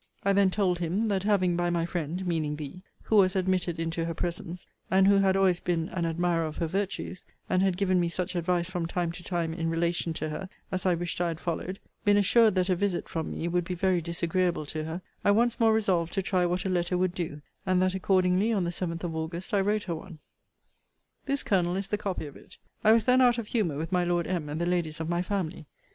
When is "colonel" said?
21.43-21.75